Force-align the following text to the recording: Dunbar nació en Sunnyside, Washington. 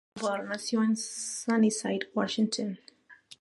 Dunbar 0.15 0.43
nació 0.45 0.81
en 0.81 0.97
Sunnyside, 0.97 2.09
Washington. 2.15 2.79